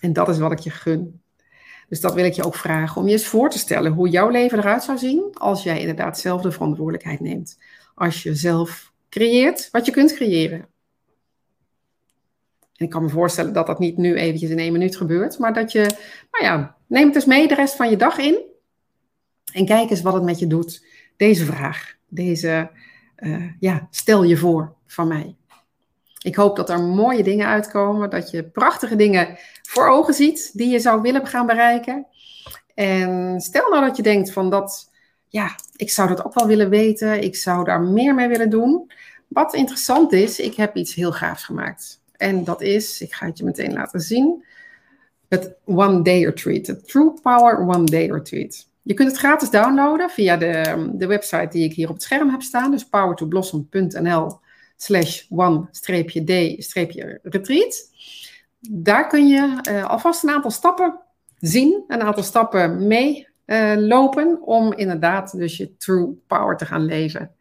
En 0.00 0.12
dat 0.12 0.28
is 0.28 0.38
wat 0.38 0.52
ik 0.52 0.58
je 0.58 0.70
gun. 0.70 1.22
Dus 1.88 2.00
dat 2.00 2.14
wil 2.14 2.24
ik 2.24 2.32
je 2.32 2.44
ook 2.44 2.54
vragen 2.54 3.00
om 3.00 3.06
je 3.06 3.12
eens 3.12 3.26
voor 3.26 3.50
te 3.50 3.58
stellen 3.58 3.92
hoe 3.92 4.08
jouw 4.08 4.28
leven 4.28 4.58
eruit 4.58 4.82
zou 4.82 4.98
zien 4.98 5.30
als 5.32 5.62
jij 5.62 5.80
inderdaad 5.80 6.18
zelf 6.18 6.42
de 6.42 6.52
verantwoordelijkheid 6.52 7.20
neemt. 7.20 7.58
Als 7.94 8.22
je 8.22 8.34
zelf 8.34 8.92
creëert 9.08 9.68
wat 9.70 9.86
je 9.86 9.92
kunt 9.92 10.14
creëren. 10.14 10.66
En 12.76 12.84
ik 12.84 12.90
kan 12.90 13.02
me 13.02 13.08
voorstellen 13.08 13.52
dat 13.52 13.66
dat 13.66 13.78
niet 13.78 13.96
nu 13.96 14.14
eventjes 14.14 14.50
in 14.50 14.58
één 14.58 14.72
minuut 14.72 14.96
gebeurt, 14.96 15.38
maar 15.38 15.52
dat 15.52 15.72
je, 15.72 15.80
nou 16.30 16.44
ja, 16.44 16.76
neem 16.86 17.06
het 17.06 17.14
eens 17.14 17.24
mee 17.24 17.48
de 17.48 17.54
rest 17.54 17.76
van 17.76 17.90
je 17.90 17.96
dag 17.96 18.18
in 18.18 18.38
en 19.52 19.66
kijk 19.66 19.90
eens 19.90 20.02
wat 20.02 20.14
het 20.14 20.22
met 20.22 20.38
je 20.38 20.46
doet. 20.46 20.86
Deze 21.16 21.44
vraag, 21.44 21.94
deze, 22.08 22.70
uh, 23.18 23.52
ja, 23.60 23.88
stel 23.90 24.22
je 24.22 24.36
voor 24.36 24.74
van 24.86 25.08
mij. 25.08 25.36
Ik 26.22 26.34
hoop 26.34 26.56
dat 26.56 26.70
er 26.70 26.80
mooie 26.80 27.22
dingen 27.22 27.46
uitkomen, 27.46 28.10
dat 28.10 28.30
je 28.30 28.44
prachtige 28.44 28.96
dingen 28.96 29.38
voor 29.62 29.88
ogen 29.88 30.14
ziet 30.14 30.50
die 30.52 30.68
je 30.68 30.78
zou 30.78 31.02
willen 31.02 31.26
gaan 31.26 31.46
bereiken. 31.46 32.06
En 32.74 33.40
stel 33.40 33.70
nou 33.70 33.86
dat 33.86 33.96
je 33.96 34.02
denkt 34.02 34.32
van 34.32 34.50
dat, 34.50 34.90
ja, 35.28 35.54
ik 35.76 35.90
zou 35.90 36.08
dat 36.08 36.24
ook 36.24 36.34
wel 36.34 36.46
willen 36.46 36.70
weten, 36.70 37.22
ik 37.22 37.36
zou 37.36 37.64
daar 37.64 37.80
meer 37.80 38.14
mee 38.14 38.28
willen 38.28 38.50
doen. 38.50 38.90
Wat 39.28 39.54
interessant 39.54 40.12
is, 40.12 40.38
ik 40.38 40.54
heb 40.54 40.76
iets 40.76 40.94
heel 40.94 41.12
gaafs 41.12 41.44
gemaakt. 41.44 42.02
En 42.16 42.44
dat 42.44 42.62
is, 42.62 43.00
ik 43.00 43.14
ga 43.14 43.26
het 43.26 43.38
je 43.38 43.44
meteen 43.44 43.72
laten 43.72 44.00
zien, 44.00 44.44
het 45.28 45.54
One 45.64 46.02
Day 46.02 46.24
Retreat, 46.24 46.66
het 46.66 46.88
True 46.88 47.12
Power 47.22 47.58
One 47.58 47.84
Day 47.84 48.10
Retreat. 48.10 48.68
Je 48.82 48.94
kunt 48.94 49.08
het 49.08 49.18
gratis 49.18 49.50
downloaden 49.50 50.10
via 50.10 50.36
de, 50.36 50.90
de 50.94 51.06
website 51.06 51.48
die 51.50 51.64
ik 51.64 51.72
hier 51.72 51.88
op 51.88 51.94
het 51.94 52.02
scherm 52.02 52.30
heb 52.30 52.42
staan, 52.42 52.70
dus 52.70 52.84
powertoblossom.nl 52.84 54.38
slash 54.76 55.22
one-d-retreat. 55.30 56.22
Daar 58.60 59.06
kun 59.06 59.28
je 59.28 59.60
uh, 59.70 59.84
alvast 59.84 60.22
een 60.22 60.30
aantal 60.30 60.50
stappen 60.50 61.00
zien, 61.38 61.84
een 61.88 62.02
aantal 62.02 62.22
stappen 62.22 62.86
mee 62.86 63.28
uh, 63.46 63.74
lopen 63.76 64.42
om 64.42 64.72
inderdaad 64.72 65.36
dus 65.38 65.56
je 65.56 65.76
true 65.76 66.22
power 66.26 66.56
te 66.56 66.66
gaan 66.66 66.84
leven. 66.84 67.33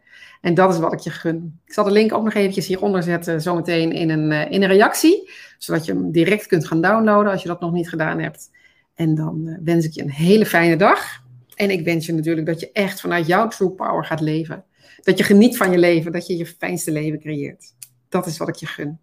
En 0.43 0.53
dat 0.53 0.73
is 0.73 0.79
wat 0.79 0.93
ik 0.93 0.99
je 0.99 1.09
gun. 1.09 1.59
Ik 1.65 1.73
zal 1.73 1.83
de 1.83 1.91
link 1.91 2.13
ook 2.13 2.23
nog 2.23 2.33
eventjes 2.33 2.67
hieronder 2.67 3.03
zetten, 3.03 3.41
zometeen 3.41 3.91
in 3.91 4.09
een, 4.09 4.31
uh, 4.31 4.51
in 4.51 4.61
een 4.61 4.69
reactie, 4.69 5.31
zodat 5.57 5.85
je 5.85 5.91
hem 5.91 6.11
direct 6.11 6.47
kunt 6.47 6.67
gaan 6.67 6.81
downloaden 6.81 7.31
als 7.31 7.41
je 7.41 7.47
dat 7.47 7.59
nog 7.59 7.71
niet 7.71 7.89
gedaan 7.89 8.19
hebt. 8.19 8.49
En 8.93 9.15
dan 9.15 9.59
wens 9.63 9.85
ik 9.85 9.91
je 9.91 10.01
een 10.01 10.11
hele 10.11 10.45
fijne 10.45 10.75
dag. 10.75 11.23
En 11.55 11.69
ik 11.69 11.85
wens 11.85 12.05
je 12.05 12.13
natuurlijk 12.13 12.47
dat 12.47 12.59
je 12.59 12.71
echt 12.71 13.01
vanuit 13.01 13.27
jouw 13.27 13.47
true 13.47 13.69
power 13.69 14.05
gaat 14.05 14.21
leven. 14.21 14.63
Dat 15.01 15.17
je 15.17 15.23
geniet 15.23 15.57
van 15.57 15.71
je 15.71 15.77
leven, 15.77 16.11
dat 16.11 16.27
je 16.27 16.37
je 16.37 16.45
fijnste 16.45 16.91
leven 16.91 17.19
creëert. 17.19 17.65
Dat 18.09 18.25
is 18.25 18.37
wat 18.37 18.47
ik 18.47 18.55
je 18.55 18.65
gun. 18.65 18.99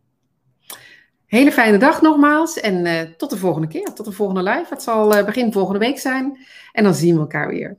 Hele 1.26 1.52
fijne 1.52 1.78
dag 1.78 2.02
nogmaals 2.02 2.60
en 2.60 2.86
uh, 2.86 3.00
tot 3.16 3.30
de 3.30 3.36
volgende 3.36 3.68
keer, 3.68 3.92
tot 3.94 4.06
de 4.06 4.12
volgende 4.12 4.42
live. 4.42 4.66
Het 4.68 4.82
zal 4.82 5.24
begin 5.24 5.52
volgende 5.52 5.78
week 5.78 5.98
zijn 5.98 6.38
en 6.72 6.84
dan 6.84 6.94
zien 6.94 7.14
we 7.14 7.20
elkaar 7.20 7.48
weer. 7.48 7.76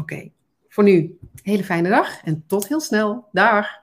Oké. 0.00 0.30
Voor 0.72 0.84
nu, 0.84 1.18
hele 1.42 1.64
fijne 1.64 1.88
dag 1.88 2.22
en 2.24 2.44
tot 2.46 2.68
heel 2.68 2.80
snel. 2.80 3.28
Dag! 3.32 3.81